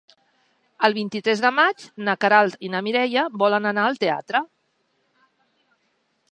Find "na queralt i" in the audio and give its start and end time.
2.07-2.73